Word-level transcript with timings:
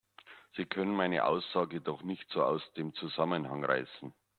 Sie 0.57 0.65
können 0.65 0.95
meine 0.95 1.25
Aussage 1.25 1.79
doch 1.79 2.01
nicht 2.01 2.27
so 2.31 2.41
aus 2.43 2.63
dem 2.75 2.91
Zusammenhang 2.95 3.63
reißen! 3.63 4.11